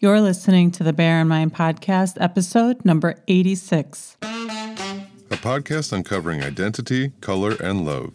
You're 0.00 0.20
listening 0.20 0.70
to 0.72 0.84
the 0.84 0.92
Bear 0.92 1.20
in 1.20 1.26
Mind 1.26 1.52
podcast, 1.52 2.18
episode 2.20 2.84
number 2.84 3.16
86. 3.26 4.16
A 4.22 4.26
podcast 5.30 5.92
uncovering 5.92 6.40
identity, 6.40 7.10
color, 7.20 7.56
and 7.60 7.84
love, 7.84 8.12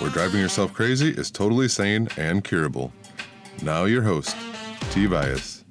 where 0.00 0.10
driving 0.10 0.40
yourself 0.40 0.74
crazy 0.74 1.10
is 1.10 1.30
totally 1.30 1.68
sane 1.68 2.08
and 2.16 2.42
curable. 2.42 2.92
Now, 3.62 3.84
your 3.84 4.02
host, 4.02 4.36
T. 4.90 5.06
Bias. 5.06 5.62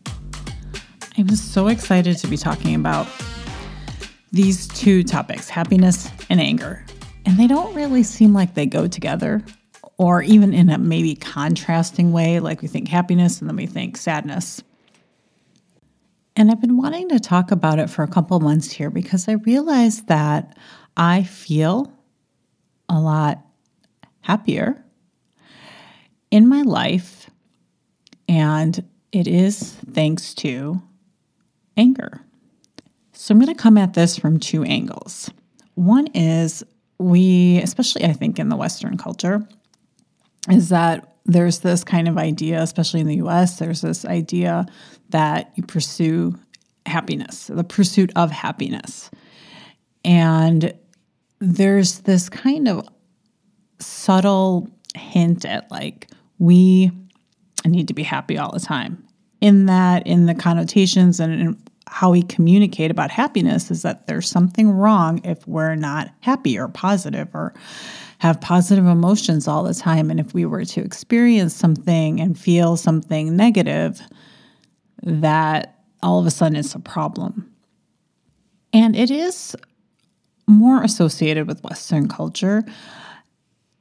I'm 1.17 1.27
so 1.35 1.67
excited 1.67 2.17
to 2.19 2.27
be 2.27 2.37
talking 2.37 2.73
about 2.73 3.05
these 4.31 4.65
two 4.69 5.03
topics 5.03 5.49
happiness 5.49 6.09
and 6.29 6.39
anger. 6.39 6.85
And 7.25 7.37
they 7.37 7.47
don't 7.47 7.75
really 7.75 8.03
seem 8.03 8.33
like 8.33 8.53
they 8.53 8.65
go 8.65 8.87
together, 8.87 9.43
or 9.97 10.23
even 10.23 10.53
in 10.53 10.69
a 10.69 10.77
maybe 10.77 11.15
contrasting 11.15 12.13
way, 12.13 12.39
like 12.39 12.61
we 12.61 12.69
think 12.69 12.87
happiness 12.87 13.41
and 13.41 13.49
then 13.49 13.57
we 13.57 13.65
think 13.65 13.97
sadness. 13.97 14.63
And 16.39 16.49
I've 16.49 16.61
been 16.61 16.77
wanting 16.77 17.09
to 17.09 17.19
talk 17.19 17.51
about 17.51 17.79
it 17.79 17.89
for 17.89 18.01
a 18.01 18.07
couple 18.07 18.39
months 18.39 18.71
here 18.71 18.89
because 18.89 19.27
I 19.27 19.33
realized 19.33 20.07
that 20.07 20.57
I 20.95 21.23
feel 21.23 21.91
a 22.87 22.97
lot 22.97 23.45
happier 24.21 24.81
in 26.31 26.47
my 26.47 26.61
life. 26.61 27.29
And 28.29 28.85
it 29.11 29.27
is 29.27 29.73
thanks 29.91 30.33
to 30.35 30.81
anger. 31.75 32.21
So 33.11 33.33
I'm 33.33 33.41
going 33.41 33.53
to 33.53 33.61
come 33.61 33.77
at 33.77 33.93
this 33.93 34.17
from 34.17 34.39
two 34.39 34.63
angles. 34.63 35.29
One 35.75 36.07
is 36.07 36.63
we, 36.99 37.57
especially 37.57 38.05
I 38.05 38.13
think 38.13 38.39
in 38.39 38.47
the 38.47 38.55
Western 38.55 38.95
culture, 38.97 39.45
is 40.49 40.69
that 40.69 41.08
there's 41.29 41.59
this 41.59 41.83
kind 41.83 42.07
of 42.07 42.17
idea, 42.17 42.61
especially 42.61 42.99
in 42.99 43.07
the 43.07 43.17
US, 43.17 43.59
there's 43.59 43.81
this 43.81 44.03
idea 44.03 44.65
that 45.09 45.51
you 45.55 45.63
pursue 45.63 46.35
happiness, 46.85 47.47
the 47.47 47.63
pursuit 47.63 48.11
of 48.15 48.31
happiness. 48.31 49.11
And 50.03 50.73
there's 51.39 51.99
this 51.99 52.29
kind 52.29 52.67
of 52.67 52.87
subtle 53.79 54.69
hint 54.95 55.45
at 55.45 55.69
like, 55.69 56.09
we 56.39 56.91
need 57.65 57.87
to 57.89 57.93
be 57.93 58.03
happy 58.03 58.37
all 58.37 58.51
the 58.51 58.59
time. 58.59 59.03
In 59.39 59.67
that, 59.67 60.07
in 60.07 60.25
the 60.25 60.35
connotations 60.35 61.19
and 61.19 61.33
in 61.33 61.61
how 61.87 62.11
we 62.11 62.23
communicate 62.23 62.91
about 62.91 63.11
happiness, 63.11 63.69
is 63.69 63.83
that 63.83 64.07
there's 64.07 64.29
something 64.29 64.71
wrong 64.71 65.21
if 65.23 65.47
we're 65.47 65.75
not 65.75 66.09
happy 66.21 66.57
or 66.57 66.67
positive 66.67 67.27
or 67.33 67.53
have 68.19 68.39
positive 68.41 68.85
emotions 68.85 69.47
all 69.47 69.63
the 69.63 69.73
time. 69.73 70.11
And 70.11 70.19
if 70.19 70.33
we 70.33 70.45
were 70.45 70.65
to 70.65 70.81
experience 70.81 71.53
something 71.53 72.19
and 72.19 72.37
feel 72.37 72.77
something 72.77 73.35
negative, 73.35 74.01
that 75.03 75.79
all 76.03 76.19
of 76.19 76.25
a 76.25 76.31
sudden 76.31 76.57
it's 76.57 76.75
a 76.75 76.79
problem. 76.79 77.49
And 78.73 78.95
it 78.95 79.09
is 79.09 79.55
more 80.47 80.83
associated 80.83 81.47
with 81.47 81.63
Western 81.63 82.07
culture 82.07 82.63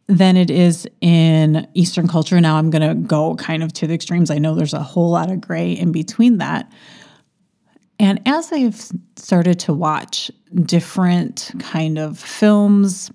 than 0.06 0.36
it 0.36 0.50
is 0.50 0.86
in 1.00 1.66
Eastern 1.74 2.06
culture. 2.06 2.40
Now 2.40 2.56
I'm 2.56 2.70
going 2.70 2.88
to 2.88 2.94
go 2.94 3.34
kind 3.34 3.62
of 3.62 3.72
to 3.74 3.86
the 3.86 3.94
extremes. 3.94 4.30
I 4.30 4.38
know 4.38 4.54
there's 4.54 4.72
a 4.72 4.82
whole 4.82 5.10
lot 5.10 5.30
of 5.30 5.40
gray 5.40 5.72
in 5.72 5.92
between 5.92 6.38
that. 6.38 6.70
And 7.98 8.22
as 8.24 8.52
I've 8.52 8.90
started 9.16 9.58
to 9.60 9.74
watch 9.74 10.30
different 10.62 11.50
kind 11.58 11.98
of 11.98 12.18
films 12.18 13.10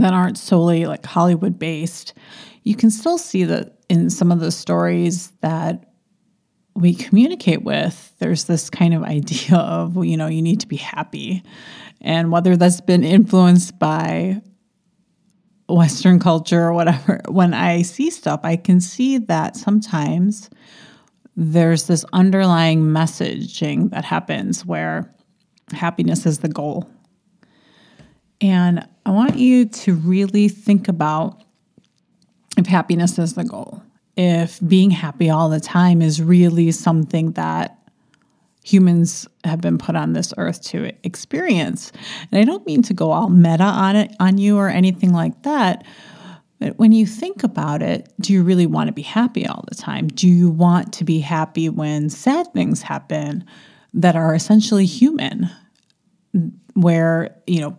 that 0.00 0.14
aren't 0.14 0.38
solely 0.38 0.86
like 0.86 1.04
Hollywood 1.04 1.58
based, 1.58 2.14
you 2.62 2.74
can 2.74 2.90
still 2.90 3.18
see 3.18 3.44
that 3.44 3.78
in 3.88 4.08
some 4.08 4.32
of 4.32 4.40
the 4.40 4.50
stories 4.50 5.30
that 5.40 5.92
we 6.74 6.94
communicate 6.94 7.62
with, 7.62 8.14
there's 8.18 8.44
this 8.44 8.70
kind 8.70 8.94
of 8.94 9.02
idea 9.02 9.56
of, 9.56 10.04
you 10.04 10.16
know, 10.16 10.28
you 10.28 10.42
need 10.42 10.60
to 10.60 10.68
be 10.68 10.76
happy. 10.76 11.42
And 12.00 12.32
whether 12.32 12.56
that's 12.56 12.80
been 12.80 13.04
influenced 13.04 13.78
by 13.78 14.42
Western 15.68 16.18
culture 16.18 16.62
or 16.62 16.72
whatever, 16.72 17.20
when 17.28 17.54
I 17.54 17.82
see 17.82 18.10
stuff, 18.10 18.40
I 18.42 18.56
can 18.56 18.80
see 18.80 19.18
that 19.18 19.56
sometimes 19.56 20.50
there's 21.36 21.86
this 21.86 22.04
underlying 22.12 22.82
messaging 22.82 23.90
that 23.90 24.04
happens 24.04 24.66
where 24.66 25.14
happiness 25.72 26.26
is 26.26 26.40
the 26.40 26.48
goal. 26.48 26.88
And 28.42 28.86
I 29.06 29.10
want 29.10 29.36
you 29.36 29.66
to 29.66 29.94
really 29.94 30.48
think 30.48 30.88
about 30.88 31.42
if 32.58 32.66
happiness 32.66 33.18
is 33.18 33.34
the 33.34 33.44
goal 33.44 33.82
if 34.16 34.60
being 34.66 34.90
happy 34.90 35.30
all 35.30 35.48
the 35.48 35.60
time 35.60 36.02
is 36.02 36.20
really 36.20 36.70
something 36.70 37.32
that 37.32 37.78
humans 38.64 39.26
have 39.44 39.60
been 39.60 39.78
put 39.78 39.96
on 39.96 40.12
this 40.12 40.32
earth 40.36 40.62
to 40.62 40.92
experience. 41.02 41.90
And 42.30 42.40
I 42.40 42.44
don't 42.44 42.64
mean 42.66 42.82
to 42.82 42.94
go 42.94 43.10
all 43.10 43.28
meta 43.28 43.64
on 43.64 43.96
it 43.96 44.14
on 44.20 44.38
you 44.38 44.58
or 44.58 44.68
anything 44.68 45.12
like 45.12 45.42
that. 45.42 45.84
But 46.60 46.78
when 46.78 46.92
you 46.92 47.06
think 47.06 47.42
about 47.42 47.82
it, 47.82 48.12
do 48.20 48.32
you 48.32 48.44
really 48.44 48.66
want 48.66 48.86
to 48.86 48.92
be 48.92 49.02
happy 49.02 49.46
all 49.46 49.64
the 49.68 49.74
time? 49.74 50.06
Do 50.06 50.28
you 50.28 50.48
want 50.48 50.92
to 50.94 51.04
be 51.04 51.18
happy 51.18 51.68
when 51.68 52.08
sad 52.08 52.52
things 52.52 52.82
happen 52.82 53.44
that 53.94 54.14
are 54.14 54.34
essentially 54.34 54.86
human? 54.86 55.50
Where, 56.74 57.36
you 57.46 57.60
know, 57.60 57.76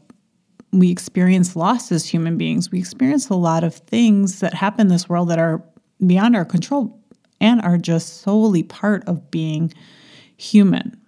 we 0.73 0.91
experience 0.91 1.55
loss 1.55 1.91
as 1.91 2.05
human 2.05 2.37
beings. 2.37 2.71
We 2.71 2.79
experience 2.79 3.29
a 3.29 3.35
lot 3.35 3.63
of 3.63 3.75
things 3.75 4.39
that 4.39 4.53
happen 4.53 4.81
in 4.81 4.87
this 4.87 5.07
world 5.07 5.29
that 5.29 5.39
are 5.39 5.63
beyond 6.05 6.35
our 6.35 6.45
control 6.45 6.99
and 7.39 7.61
are 7.61 7.77
just 7.77 8.21
solely 8.21 8.63
part 8.63 9.03
of 9.07 9.29
being 9.29 9.73
human. 10.35 10.99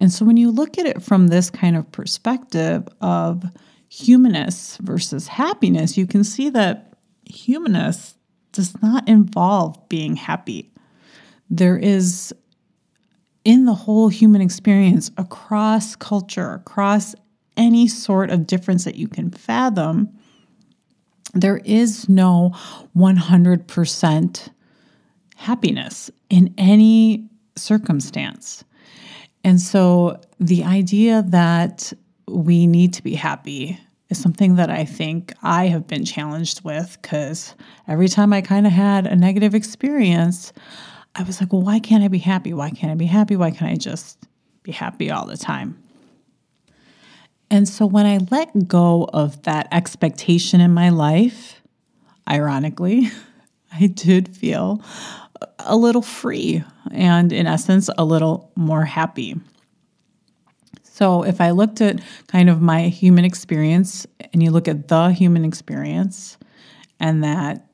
And 0.00 0.12
so 0.12 0.24
when 0.24 0.36
you 0.36 0.50
look 0.50 0.78
at 0.78 0.86
it 0.86 1.02
from 1.02 1.28
this 1.28 1.50
kind 1.50 1.76
of 1.76 1.90
perspective 1.90 2.86
of 3.00 3.44
humanness 3.88 4.76
versus 4.82 5.26
happiness, 5.26 5.96
you 5.96 6.06
can 6.06 6.22
see 6.22 6.50
that 6.50 6.94
humanness 7.24 8.14
does 8.52 8.80
not 8.82 9.08
involve 9.08 9.88
being 9.88 10.16
happy. 10.16 10.70
There 11.50 11.78
is 11.78 12.34
in 13.44 13.64
the 13.64 13.74
whole 13.74 14.08
human 14.08 14.42
experience 14.42 15.10
across 15.16 15.96
culture, 15.96 16.52
across 16.52 17.14
any 17.58 17.88
sort 17.88 18.30
of 18.30 18.46
difference 18.46 18.84
that 18.84 18.94
you 18.94 19.08
can 19.08 19.30
fathom, 19.30 20.08
there 21.34 21.58
is 21.58 22.08
no 22.08 22.52
100% 22.96 24.48
happiness 25.36 26.10
in 26.30 26.54
any 26.56 27.28
circumstance. 27.56 28.64
And 29.44 29.60
so 29.60 30.20
the 30.40 30.64
idea 30.64 31.22
that 31.28 31.92
we 32.26 32.66
need 32.66 32.94
to 32.94 33.02
be 33.02 33.14
happy 33.14 33.78
is 34.08 34.20
something 34.20 34.56
that 34.56 34.70
I 34.70 34.84
think 34.84 35.32
I 35.42 35.66
have 35.66 35.86
been 35.86 36.04
challenged 36.04 36.64
with 36.64 36.98
because 37.00 37.54
every 37.86 38.08
time 38.08 38.32
I 38.32 38.40
kind 38.40 38.66
of 38.66 38.72
had 38.72 39.06
a 39.06 39.16
negative 39.16 39.54
experience, 39.54 40.52
I 41.14 41.22
was 41.22 41.40
like, 41.40 41.52
well, 41.52 41.62
why 41.62 41.78
can't 41.78 42.02
I 42.02 42.08
be 42.08 42.18
happy? 42.18 42.52
Why 42.54 42.70
can't 42.70 42.92
I 42.92 42.94
be 42.94 43.06
happy? 43.06 43.36
Why 43.36 43.50
can't 43.50 43.70
I 43.70 43.76
just 43.76 44.26
be 44.62 44.72
happy 44.72 45.10
all 45.10 45.26
the 45.26 45.36
time? 45.36 45.82
And 47.50 47.68
so 47.68 47.86
when 47.86 48.06
I 48.06 48.18
let 48.30 48.68
go 48.68 49.08
of 49.12 49.42
that 49.42 49.68
expectation 49.72 50.60
in 50.60 50.72
my 50.72 50.90
life, 50.90 51.62
ironically, 52.28 53.10
I 53.72 53.86
did 53.86 54.36
feel 54.36 54.82
a 55.58 55.76
little 55.76 56.02
free 56.02 56.64
and, 56.90 57.32
in 57.32 57.46
essence, 57.46 57.88
a 57.96 58.04
little 58.04 58.50
more 58.56 58.84
happy. 58.84 59.36
So, 60.82 61.22
if 61.22 61.40
I 61.40 61.50
looked 61.50 61.80
at 61.80 62.00
kind 62.26 62.50
of 62.50 62.60
my 62.60 62.88
human 62.88 63.24
experience 63.24 64.06
and 64.32 64.42
you 64.42 64.50
look 64.50 64.66
at 64.66 64.88
the 64.88 65.10
human 65.10 65.44
experience, 65.44 66.38
and 66.98 67.22
that 67.22 67.67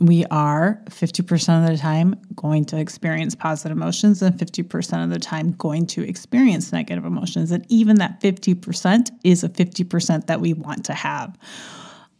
we 0.00 0.24
are 0.30 0.80
50% 0.86 1.62
of 1.62 1.70
the 1.70 1.76
time 1.76 2.14
going 2.34 2.64
to 2.64 2.78
experience 2.78 3.34
positive 3.34 3.76
emotions 3.76 4.22
and 4.22 4.34
50% 4.34 5.04
of 5.04 5.10
the 5.10 5.18
time 5.18 5.52
going 5.52 5.86
to 5.88 6.02
experience 6.02 6.72
negative 6.72 7.04
emotions. 7.04 7.50
And 7.50 7.66
even 7.68 7.96
that 7.96 8.18
50% 8.20 9.10
is 9.24 9.44
a 9.44 9.50
50% 9.50 10.26
that 10.26 10.40
we 10.40 10.54
want 10.54 10.86
to 10.86 10.94
have. 10.94 11.36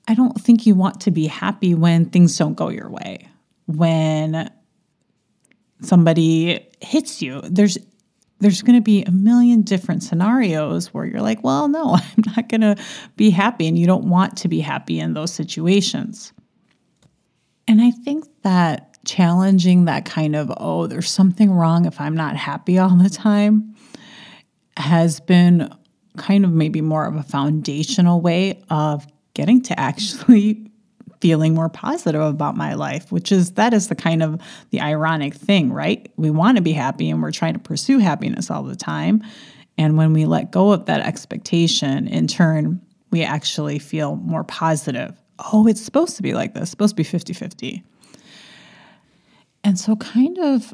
I 0.06 0.14
don't 0.14 0.38
think 0.38 0.66
you 0.66 0.75
want 0.75 1.00
to 1.02 1.10
be 1.10 1.26
happy 1.26 1.75
when 1.75 2.05
things 2.10 2.37
don't 2.37 2.55
go 2.55 2.69
your 2.69 2.90
way. 2.90 3.28
When 3.64 4.50
somebody 5.81 6.69
hits 6.81 7.22
you, 7.22 7.40
there's 7.43 7.78
there's 8.40 8.62
going 8.62 8.78
to 8.78 8.82
be 8.82 9.02
a 9.05 9.10
million 9.10 9.60
different 9.60 10.02
scenarios 10.02 10.94
where 10.94 11.05
you're 11.05 11.20
like, 11.20 11.44
well, 11.44 11.69
no, 11.69 11.94
I'm 11.94 12.25
not 12.34 12.49
going 12.49 12.62
to 12.62 12.75
be 13.16 13.28
happy. 13.28 13.69
And 13.69 13.78
you 13.78 13.87
don't 13.87 14.06
want 14.06 14.38
to 14.38 14.49
be 14.49 14.60
happy 14.60 14.99
in 14.99 15.12
those 15.12 15.31
situations. 15.31 16.32
And 17.81 17.88
I 17.88 17.97
think 17.97 18.27
that 18.43 18.99
challenging 19.06 19.87
that 19.87 20.05
kind 20.05 20.37
of, 20.37 20.53
oh, 20.59 20.87
there's 20.87 21.09
something 21.09 21.50
wrong 21.50 21.87
if 21.87 21.99
I'm 21.99 22.15
not 22.15 22.37
happy 22.37 22.79
all 22.79 22.94
the 22.94 23.09
time 23.09 23.75
has 24.77 25.19
been 25.19 25.75
kind 26.19 26.44
of 26.44 26.53
maybe 26.53 26.82
more 26.82 27.06
of 27.06 27.17
a 27.17 27.23
foundational 27.23 28.21
way 28.21 28.62
of 28.69 29.06
getting 29.32 29.62
to 29.62 29.81
actually 29.81 30.71
feeling 31.23 31.55
more 31.55 31.71
positive 31.71 32.21
about 32.21 32.55
my 32.55 32.75
life, 32.75 33.11
which 33.11 33.32
is 33.32 33.53
that 33.53 33.73
is 33.73 33.88
the 33.88 33.94
kind 33.94 34.23
of 34.23 34.38
the 34.69 34.82
ironic 34.82 35.32
thing, 35.32 35.73
right? 35.73 36.12
We 36.17 36.29
want 36.29 36.59
to 36.59 36.62
be 36.62 36.73
happy 36.73 37.09
and 37.09 37.23
we're 37.23 37.32
trying 37.32 37.55
to 37.55 37.61
pursue 37.61 37.97
happiness 37.97 38.50
all 38.50 38.62
the 38.62 38.77
time. 38.77 39.23
And 39.79 39.97
when 39.97 40.12
we 40.12 40.27
let 40.27 40.50
go 40.50 40.73
of 40.73 40.85
that 40.85 41.00
expectation, 41.00 42.09
in 42.09 42.27
turn, 42.27 42.82
we 43.11 43.23
actually 43.23 43.79
feel 43.79 44.17
more 44.17 44.44
positive. 44.44 45.19
Oh, 45.52 45.66
it's 45.66 45.82
supposed 45.82 46.16
to 46.16 46.22
be 46.22 46.34
like 46.34 46.54
this, 46.54 46.62
it's 46.62 46.70
supposed 46.70 46.92
to 46.92 46.96
be 46.96 47.04
50 47.04 47.32
50. 47.32 47.82
And 49.62 49.78
so, 49.78 49.96
kind 49.96 50.38
of 50.38 50.72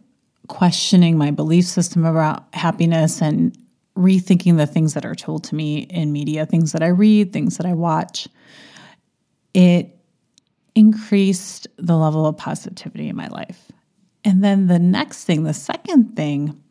questioning 0.49 1.19
my 1.19 1.31
belief 1.31 1.65
system 1.65 2.05
about 2.05 2.45
happiness 2.55 3.21
and 3.21 3.57
rethinking 3.97 4.57
the 4.57 4.67
things 4.67 4.95
that 4.95 5.05
are 5.05 5.15
told 5.15 5.45
to 5.45 5.55
me 5.55 5.79
in 5.79 6.13
media, 6.13 6.47
things 6.47 6.73
that 6.73 6.83
I 6.83 6.89
read, 6.89 7.33
things 7.33 7.57
that 7.57 7.67
I 7.67 7.73
watch, 7.73 8.29
it 9.55 9.97
increased 10.75 11.67
the 11.79 11.97
level 11.97 12.27
of 12.27 12.37
positivity 12.37 13.09
in 13.09 13.17
my 13.17 13.29
life. 13.29 13.73
And 14.25 14.45
then 14.45 14.67
the 14.67 14.79
next 14.79 15.25
thing, 15.25 15.45
the 15.45 15.55
second 15.55 16.15
thing 16.15 16.63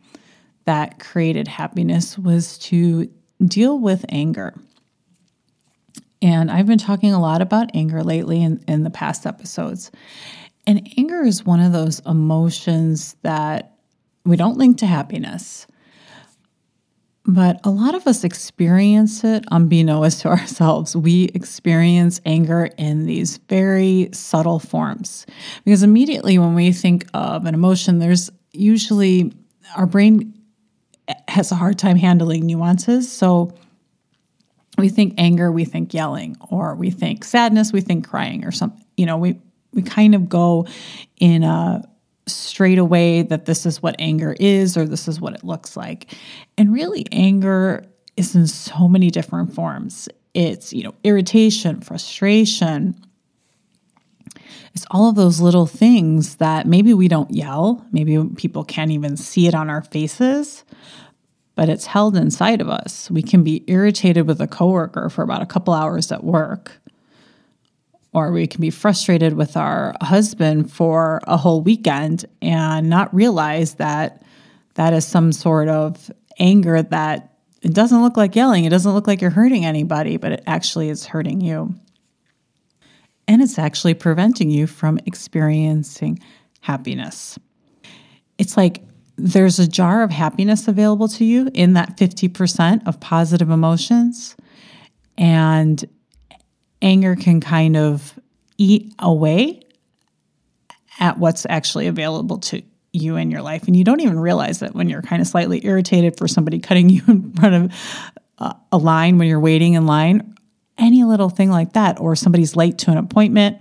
that 0.65 0.99
created 0.99 1.47
happiness 1.47 2.17
was 2.17 2.57
to 2.59 3.09
deal 3.43 3.79
with 3.79 4.05
anger. 4.09 4.53
And 6.25 6.49
I've 6.49 6.65
been 6.65 6.79
talking 6.79 7.13
a 7.13 7.21
lot 7.21 7.43
about 7.43 7.69
anger 7.75 8.03
lately 8.03 8.41
in, 8.41 8.63
in 8.67 8.81
the 8.81 8.89
past 8.89 9.27
episodes. 9.27 9.91
And 10.65 10.91
anger 10.97 11.21
is 11.21 11.45
one 11.45 11.59
of 11.59 11.71
those 11.71 11.99
emotions 11.99 13.15
that 13.21 13.77
we 14.25 14.35
don't 14.35 14.57
link 14.57 14.79
to 14.79 14.87
happiness. 14.87 15.67
But 17.27 17.59
a 17.63 17.69
lot 17.69 17.93
of 17.93 18.07
us 18.07 18.23
experience 18.23 19.23
it 19.23 19.45
unbeknownst 19.51 20.21
to 20.21 20.29
ourselves. 20.29 20.95
We 20.95 21.25
experience 21.35 22.19
anger 22.25 22.71
in 22.75 23.05
these 23.05 23.37
very 23.47 24.09
subtle 24.11 24.57
forms. 24.57 25.27
Because 25.63 25.83
immediately 25.83 26.39
when 26.39 26.55
we 26.55 26.71
think 26.71 27.05
of 27.13 27.45
an 27.45 27.53
emotion, 27.53 27.99
there's 27.99 28.31
usually 28.51 29.31
our 29.77 29.85
brain 29.85 30.33
has 31.27 31.51
a 31.51 31.55
hard 31.55 31.77
time 31.77 31.97
handling 31.97 32.47
nuances. 32.47 33.11
So 33.11 33.53
we 34.77 34.89
think 34.89 35.15
anger, 35.17 35.51
we 35.51 35.65
think 35.65 35.93
yelling, 35.93 36.37
or 36.49 36.75
we 36.75 36.91
think 36.91 37.23
sadness, 37.23 37.71
we 37.71 37.81
think 37.81 38.07
crying, 38.07 38.45
or 38.45 38.51
something. 38.51 38.83
You 38.97 39.05
know, 39.05 39.17
we 39.17 39.39
we 39.73 39.81
kind 39.81 40.15
of 40.15 40.29
go 40.29 40.67
in 41.19 41.43
a 41.43 41.83
straight 42.27 42.79
away 42.79 43.21
that 43.21 43.45
this 43.45 43.65
is 43.65 43.81
what 43.81 43.95
anger 43.99 44.35
is 44.39 44.77
or 44.77 44.85
this 44.85 45.07
is 45.07 45.21
what 45.21 45.33
it 45.33 45.43
looks 45.43 45.77
like. 45.77 46.13
And 46.57 46.73
really, 46.73 47.05
anger 47.11 47.85
is 48.17 48.35
in 48.35 48.47
so 48.47 48.87
many 48.87 49.09
different 49.09 49.53
forms. 49.53 50.09
It's, 50.33 50.73
you 50.73 50.83
know, 50.83 50.95
irritation, 51.03 51.81
frustration. 51.81 52.95
It's 54.73 54.85
all 54.91 55.09
of 55.09 55.15
those 55.15 55.39
little 55.39 55.67
things 55.67 56.37
that 56.37 56.67
maybe 56.67 56.93
we 56.93 57.07
don't 57.07 57.31
yell, 57.31 57.85
maybe 57.91 58.21
people 58.35 58.65
can't 58.65 58.91
even 58.91 59.15
see 59.15 59.47
it 59.47 59.55
on 59.55 59.69
our 59.69 59.81
faces, 59.81 60.65
but 61.55 61.69
it's 61.69 61.85
held 61.85 62.15
inside 62.15 62.61
of 62.61 62.69
us. 62.69 63.09
We 63.09 63.21
can 63.21 63.43
be 63.43 63.63
irritated 63.67 64.27
with 64.27 64.41
a 64.41 64.47
coworker 64.47 65.09
for 65.09 65.23
about 65.23 65.41
a 65.41 65.45
couple 65.45 65.73
hours 65.73 66.11
at 66.11 66.23
work 66.23 66.79
or 68.15 68.31
we 68.31 68.47
can 68.47 68.61
be 68.61 68.69
frustrated 68.69 69.33
with 69.33 69.57
our 69.57 69.93
husband 69.99 70.71
for 70.71 71.19
a 71.27 71.35
whole 71.35 71.59
weekend 71.59 72.23
and 72.41 72.89
not 72.89 73.13
realize 73.13 73.73
that 73.75 74.23
that 74.75 74.93
is 74.93 75.05
some 75.05 75.33
sort 75.33 75.67
of 75.67 76.09
anger 76.39 76.81
that 76.81 77.33
it 77.61 77.73
doesn't 77.73 78.01
look 78.01 78.15
like 78.15 78.33
yelling, 78.33 78.63
it 78.63 78.69
doesn't 78.69 78.93
look 78.93 79.05
like 79.05 79.19
you're 79.19 79.31
hurting 79.31 79.65
anybody, 79.65 80.15
but 80.15 80.31
it 80.31 80.43
actually 80.47 80.87
is 80.87 81.05
hurting 81.05 81.41
you. 81.41 81.75
And 83.27 83.41
it's 83.41 83.59
actually 83.59 83.95
preventing 83.95 84.49
you 84.49 84.65
from 84.65 84.97
experiencing 85.05 86.19
happiness. 86.61 87.37
It's 88.37 88.55
like 88.55 88.81
there's 89.17 89.59
a 89.59 89.67
jar 89.67 90.03
of 90.03 90.11
happiness 90.11 90.67
available 90.67 91.07
to 91.07 91.25
you 91.25 91.49
in 91.53 91.73
that 91.73 91.97
50% 91.97 92.85
of 92.87 92.99
positive 92.99 93.49
emotions. 93.49 94.35
And 95.17 95.83
anger 96.81 97.15
can 97.15 97.39
kind 97.39 97.77
of 97.77 98.19
eat 98.57 98.93
away 98.99 99.61
at 100.99 101.17
what's 101.17 101.45
actually 101.49 101.87
available 101.87 102.37
to 102.39 102.61
you 102.91 103.15
in 103.17 103.31
your 103.31 103.41
life. 103.41 103.67
And 103.67 103.75
you 103.75 103.83
don't 103.83 103.99
even 103.99 104.19
realize 104.19 104.61
it 104.61 104.73
when 104.73 104.89
you're 104.89 105.01
kind 105.01 105.21
of 105.21 105.27
slightly 105.27 105.65
irritated 105.65 106.17
for 106.17 106.27
somebody 106.27 106.59
cutting 106.61 106.89
you 106.89 107.01
in 107.07 107.33
front 107.33 107.55
of 107.55 108.55
a 108.71 108.77
line 108.77 109.17
when 109.17 109.27
you're 109.27 109.39
waiting 109.39 109.73
in 109.73 109.85
line, 109.85 110.35
any 110.77 111.03
little 111.03 111.29
thing 111.29 111.49
like 111.49 111.73
that, 111.73 111.99
or 111.99 112.15
somebody's 112.15 112.55
late 112.55 112.77
to 112.79 112.91
an 112.91 112.97
appointment. 112.97 113.57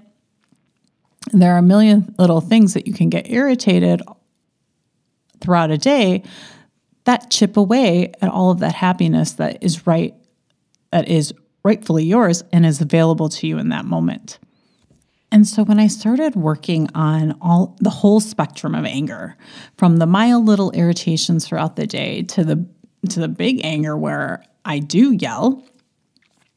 There 1.32 1.54
are 1.54 1.58
a 1.58 1.62
million 1.62 2.14
little 2.18 2.40
things 2.40 2.74
that 2.74 2.86
you 2.86 2.92
can 2.92 3.08
get 3.08 3.30
irritated 3.30 4.02
throughout 5.44 5.70
a 5.70 5.78
day 5.78 6.22
that 7.04 7.30
chip 7.30 7.56
away 7.56 8.12
at 8.22 8.30
all 8.30 8.50
of 8.50 8.60
that 8.60 8.74
happiness 8.74 9.32
that 9.32 9.62
is 9.62 9.86
right, 9.86 10.14
that 10.90 11.06
is 11.06 11.34
rightfully 11.62 12.04
yours 12.04 12.42
and 12.52 12.64
is 12.64 12.80
available 12.80 13.28
to 13.28 13.46
you 13.46 13.58
in 13.58 13.68
that 13.68 13.84
moment. 13.84 14.38
And 15.30 15.46
so 15.46 15.64
when 15.64 15.80
I 15.80 15.88
started 15.88 16.36
working 16.36 16.88
on 16.94 17.36
all 17.40 17.76
the 17.80 17.90
whole 17.90 18.20
spectrum 18.20 18.74
of 18.74 18.84
anger, 18.84 19.36
from 19.76 19.98
the 19.98 20.06
mild 20.06 20.46
little 20.46 20.70
irritations 20.70 21.46
throughout 21.46 21.76
the 21.76 21.86
day 21.86 22.22
to 22.22 22.44
the 22.44 22.64
to 23.10 23.20
the 23.20 23.28
big 23.28 23.60
anger 23.64 23.96
where 23.98 24.42
I 24.64 24.78
do 24.78 25.12
yell 25.12 25.62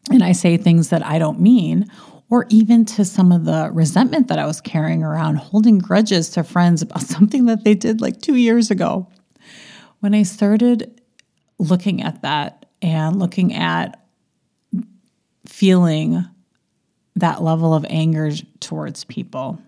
and 0.10 0.24
I 0.24 0.32
say 0.32 0.56
things 0.56 0.90
that 0.90 1.06
I 1.06 1.20
don't 1.20 1.42
mean, 1.42 1.92
or 2.30 2.46
even 2.50 2.86
to 2.86 3.06
some 3.06 3.32
of 3.32 3.46
the 3.46 3.70
resentment 3.74 4.28
that 4.28 4.40
I 4.40 4.46
was 4.46 4.60
carrying 4.62 5.04
around, 5.04 5.36
holding 5.38 5.78
grudges 5.78 6.30
to 6.32 6.44
friends 6.44 6.82
about 6.82 7.02
something 7.04 7.46
that 7.46 7.64
they 7.64 7.74
did 7.74 8.02
like 8.02 8.22
2 8.22 8.36
years 8.36 8.72
ago. 8.72 9.08
When 10.00 10.14
I 10.14 10.24
started 10.24 11.02
looking 11.60 12.04
at 12.04 12.22
that 12.22 12.66
and 12.82 13.18
looking 13.18 13.54
at 13.54 14.04
feeling 15.46 16.24
that 17.16 17.42
level 17.42 17.74
of 17.74 17.86
anger 17.90 18.32
towards 18.60 19.04
people. 19.04 19.60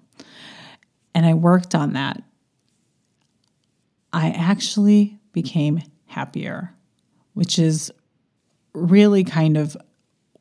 And 1.15 1.25
I 1.25 1.33
worked 1.33 1.73
on 1.73 1.93
that. 1.93 2.21
I 4.13 4.29
actually 4.29 5.19
became 5.31 5.81
happier, 6.05 6.73
which 7.33 7.57
is 7.57 7.91
really 8.73 9.23
kind 9.23 9.57
of 9.57 9.75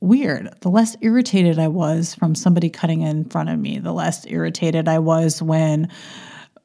weird. 0.00 0.48
The 0.60 0.70
less 0.70 0.96
irritated 1.00 1.58
I 1.58 1.68
was 1.68 2.14
from 2.14 2.34
somebody 2.34 2.70
cutting 2.70 3.02
in 3.02 3.24
front 3.24 3.48
of 3.48 3.58
me, 3.58 3.78
the 3.78 3.92
less 3.92 4.26
irritated 4.26 4.88
I 4.88 4.98
was 4.98 5.42
when 5.42 5.90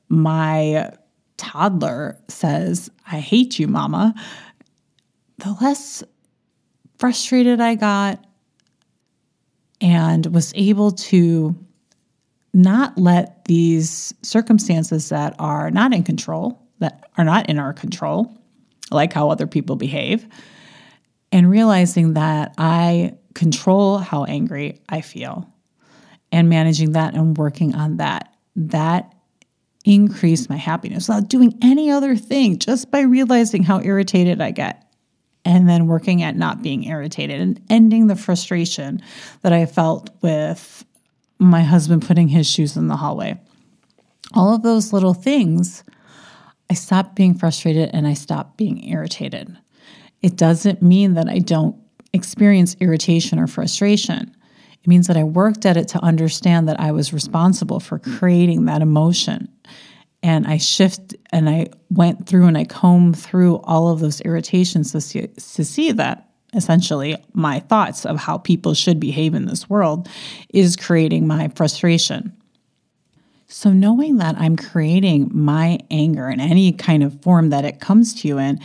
my 0.09 0.91
toddler 1.38 2.18
says, 2.27 2.89
I 3.12 3.19
hate 3.19 3.59
you, 3.59 3.68
mama, 3.68 4.13
the 5.40 5.56
less 5.61 6.04
frustrated 6.99 7.59
I 7.59 7.75
got 7.75 8.23
and 9.81 10.28
was 10.28 10.54
able 10.56 10.92
to 10.92 11.56
not 12.54 12.97
let 12.97 13.45
these 13.45 14.13
circumstances 14.21 15.09
that 15.09 15.35
are 15.40 15.71
not 15.71 15.92
in 15.92 16.04
control, 16.04 16.61
that 16.80 17.09
are 17.18 17.25
not 17.25 17.49
in 17.49 17.59
our 17.59 17.73
control, 17.73 18.37
like 18.92 19.11
how 19.11 19.30
other 19.30 19.47
people 19.47 19.75
behave, 19.75 20.28
and 21.31 21.49
realizing 21.49 22.13
that 22.13 22.54
I 22.57 23.18
control 23.33 23.97
how 23.97 24.25
angry 24.25 24.81
I 24.90 25.02
feel 25.02 25.49
and 26.31 26.49
managing 26.49 26.94
that 26.94 27.16
and 27.16 27.37
working 27.37 27.75
on 27.75 27.97
that. 27.97 28.33
That 28.56 29.13
increased 29.85 30.49
my 30.49 30.56
happiness 30.56 31.07
without 31.07 31.28
doing 31.28 31.57
any 31.61 31.92
other 31.92 32.16
thing, 32.16 32.57
just 32.57 32.90
by 32.90 33.02
realizing 33.02 33.63
how 33.63 33.81
irritated 33.81 34.42
I 34.42 34.52
get 34.52 34.83
and 35.45 35.68
then 35.68 35.87
working 35.87 36.23
at 36.23 36.35
not 36.35 36.61
being 36.61 36.85
irritated 36.85 37.42
and 37.42 37.61
ending 37.69 38.07
the 38.07 38.16
frustration 38.16 39.02
that 39.42 39.52
I 39.52 39.66
felt 39.66 40.09
with 40.21 40.85
my 41.37 41.61
husband 41.61 42.06
putting 42.07 42.30
his 42.30 42.49
shoes 42.49 42.78
in 42.78 42.87
the 42.87 42.95
hallway. 42.95 43.40
All 44.33 44.56
of 44.56 44.63
those 44.63 44.94
little 44.94 45.13
things, 45.13 45.83
I 46.69 46.75
stopped 46.75 47.16
being 47.16 47.35
frustrated 47.35 47.90
and 47.94 48.07
I 48.07 48.13
stopped 48.13 48.57
being 48.57 48.87
irritated. 48.87 49.57
It 50.21 50.37
doesn't 50.37 50.81
mean 50.81 51.16
that 51.16 51.28
I 51.28 51.40
don't 51.40 51.75
experience 52.13 52.75
irritation 52.79 53.39
or 53.39 53.47
frustration. 53.47 54.35
It 54.81 54.87
means 54.87 55.07
that 55.07 55.17
I 55.17 55.23
worked 55.23 55.65
at 55.65 55.77
it 55.77 55.87
to 55.89 56.03
understand 56.03 56.67
that 56.67 56.79
I 56.79 56.91
was 56.91 57.13
responsible 57.13 57.79
for 57.79 57.99
creating 57.99 58.65
that 58.65 58.81
emotion 58.81 59.49
and 60.23 60.47
I 60.47 60.57
shift 60.57 61.13
and 61.31 61.49
I 61.49 61.67
went 61.91 62.27
through 62.27 62.45
and 62.45 62.57
I 62.57 62.63
combed 62.63 63.17
through 63.17 63.57
all 63.57 63.89
of 63.89 63.99
those 63.99 64.21
irritations 64.21 64.93
to 64.93 65.01
see, 65.01 65.27
to 65.27 65.65
see 65.65 65.91
that 65.91 66.29
essentially 66.53 67.17
my 67.33 67.59
thoughts 67.59 68.05
of 68.05 68.17
how 68.17 68.37
people 68.37 68.73
should 68.73 68.99
behave 68.99 69.33
in 69.33 69.45
this 69.45 69.69
world 69.69 70.07
is 70.53 70.75
creating 70.75 71.27
my 71.27 71.49
frustration. 71.49 72.35
So, 73.47 73.71
knowing 73.71 74.17
that 74.17 74.35
I'm 74.39 74.55
creating 74.55 75.29
my 75.31 75.79
anger 75.91 76.29
in 76.29 76.39
any 76.39 76.71
kind 76.71 77.03
of 77.03 77.21
form 77.21 77.49
that 77.49 77.65
it 77.65 77.79
comes 77.79 78.19
to 78.21 78.27
you 78.27 78.39
in, 78.39 78.59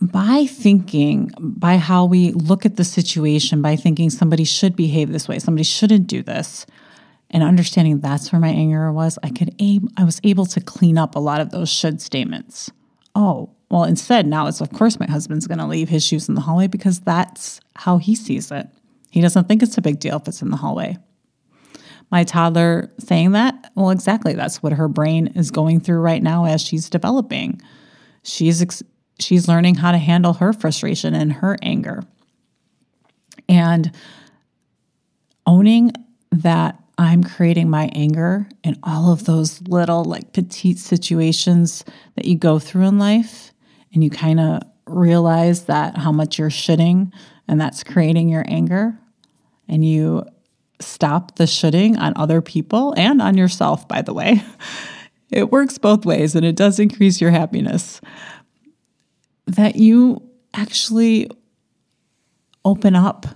by 0.00 0.46
thinking, 0.48 1.30
by 1.38 1.76
how 1.76 2.06
we 2.06 2.32
look 2.32 2.64
at 2.64 2.76
the 2.76 2.84
situation, 2.84 3.60
by 3.60 3.76
thinking 3.76 4.08
somebody 4.08 4.44
should 4.44 4.74
behave 4.74 5.12
this 5.12 5.28
way, 5.28 5.38
somebody 5.38 5.64
shouldn't 5.64 6.06
do 6.06 6.22
this, 6.22 6.64
and 7.30 7.42
understanding 7.42 8.00
that's 8.00 8.32
where 8.32 8.40
my 8.40 8.48
anger 8.48 8.90
was, 8.92 9.18
I 9.22 9.30
could 9.30 9.54
ab- 9.60 9.92
I 9.96 10.04
was 10.04 10.20
able 10.24 10.46
to 10.46 10.60
clean 10.60 10.98
up 10.98 11.14
a 11.14 11.20
lot 11.20 11.40
of 11.40 11.50
those 11.50 11.68
should 11.68 12.00
statements. 12.00 12.70
Oh, 13.14 13.50
well, 13.70 13.84
instead 13.84 14.26
now 14.26 14.46
it's 14.46 14.60
of 14.60 14.72
course 14.72 14.98
my 14.98 15.06
husband's 15.06 15.46
going 15.46 15.58
to 15.58 15.66
leave 15.66 15.88
his 15.88 16.04
shoes 16.04 16.28
in 16.28 16.34
the 16.34 16.40
hallway 16.40 16.66
because 16.66 17.00
that's 17.00 17.60
how 17.76 17.98
he 17.98 18.14
sees 18.14 18.50
it. 18.50 18.68
He 19.10 19.20
doesn't 19.20 19.48
think 19.48 19.62
it's 19.62 19.78
a 19.78 19.82
big 19.82 20.00
deal 20.00 20.16
if 20.16 20.28
it's 20.28 20.42
in 20.42 20.50
the 20.50 20.56
hallway. 20.56 20.96
My 22.10 22.24
toddler 22.24 22.90
saying 22.98 23.32
that, 23.32 23.70
well, 23.76 23.90
exactly, 23.90 24.34
that's 24.34 24.62
what 24.62 24.72
her 24.72 24.88
brain 24.88 25.28
is 25.28 25.52
going 25.52 25.80
through 25.80 26.00
right 26.00 26.22
now 26.22 26.46
as 26.46 26.60
she's 26.60 26.90
developing. 26.90 27.60
She's 28.24 28.60
ex- 28.60 28.82
she's 29.22 29.48
learning 29.48 29.76
how 29.76 29.92
to 29.92 29.98
handle 29.98 30.34
her 30.34 30.52
frustration 30.52 31.14
and 31.14 31.32
her 31.32 31.56
anger. 31.62 32.02
And 33.48 33.92
owning 35.46 35.92
that 36.32 36.82
I'm 36.98 37.24
creating 37.24 37.70
my 37.70 37.90
anger 37.94 38.46
in 38.62 38.76
all 38.82 39.12
of 39.12 39.24
those 39.24 39.62
little, 39.62 40.04
like 40.04 40.32
petite 40.32 40.78
situations 40.78 41.84
that 42.14 42.26
you 42.26 42.36
go 42.36 42.58
through 42.58 42.86
in 42.86 42.98
life, 42.98 43.52
and 43.92 44.04
you 44.04 44.10
kind 44.10 44.38
of 44.38 44.62
realize 44.86 45.64
that 45.64 45.96
how 45.96 46.12
much 46.12 46.38
you're 46.38 46.50
shoulding, 46.50 47.12
and 47.48 47.60
that's 47.60 47.82
creating 47.82 48.28
your 48.28 48.44
anger, 48.46 48.98
and 49.66 49.84
you 49.84 50.24
stop 50.78 51.36
the 51.36 51.46
shoulding 51.46 51.96
on 51.96 52.12
other 52.16 52.40
people 52.40 52.94
and 52.96 53.20
on 53.22 53.36
yourself, 53.36 53.88
by 53.88 54.02
the 54.02 54.12
way. 54.12 54.42
It 55.30 55.52
works 55.52 55.78
both 55.78 56.04
ways 56.04 56.34
and 56.34 56.44
it 56.44 56.56
does 56.56 56.78
increase 56.78 57.20
your 57.20 57.30
happiness. 57.30 58.00
That 59.50 59.76
you 59.76 60.22
actually 60.54 61.30
open 62.64 62.94
up 62.94 63.26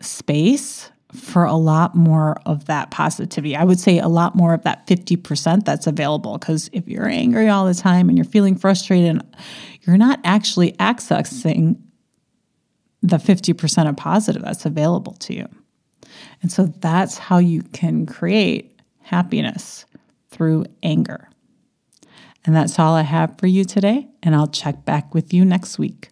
space 0.00 0.90
for 1.12 1.44
a 1.44 1.54
lot 1.54 1.96
more 1.96 2.40
of 2.46 2.66
that 2.66 2.90
positivity. 2.90 3.56
I 3.56 3.64
would 3.64 3.80
say 3.80 3.98
a 3.98 4.08
lot 4.08 4.36
more 4.36 4.54
of 4.54 4.62
that 4.62 4.86
50% 4.86 5.64
that's 5.64 5.86
available. 5.86 6.38
Because 6.38 6.70
if 6.72 6.86
you're 6.86 7.08
angry 7.08 7.48
all 7.48 7.66
the 7.66 7.74
time 7.74 8.08
and 8.08 8.16
you're 8.16 8.24
feeling 8.24 8.56
frustrated, 8.56 9.20
you're 9.82 9.96
not 9.96 10.20
actually 10.24 10.72
accessing 10.72 11.80
the 13.02 13.16
50% 13.16 13.88
of 13.88 13.96
positive 13.96 14.42
that's 14.42 14.66
available 14.66 15.14
to 15.14 15.34
you. 15.34 15.48
And 16.42 16.52
so 16.52 16.66
that's 16.66 17.18
how 17.18 17.38
you 17.38 17.62
can 17.62 18.06
create 18.06 18.80
happiness 19.00 19.84
through 20.30 20.66
anger. 20.82 21.28
And 22.46 22.56
that's 22.56 22.78
all 22.78 22.94
I 22.94 23.02
have 23.02 23.38
for 23.38 23.46
you 23.46 23.64
today. 23.64 24.08
And 24.22 24.34
I'll 24.34 24.48
check 24.48 24.84
back 24.84 25.14
with 25.14 25.32
you 25.32 25.44
next 25.44 25.78
week. 25.78 26.08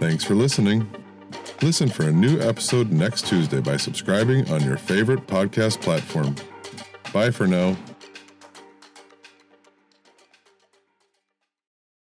Thanks 0.00 0.24
for 0.24 0.34
listening. 0.34 0.88
Listen 1.62 1.88
for 1.88 2.04
a 2.04 2.12
new 2.12 2.40
episode 2.40 2.90
next 2.90 3.26
Tuesday 3.26 3.60
by 3.60 3.76
subscribing 3.76 4.50
on 4.50 4.64
your 4.64 4.78
favorite 4.78 5.26
podcast 5.26 5.80
platform. 5.82 6.34
Bye 7.12 7.30
for 7.30 7.46
now. 7.46 7.76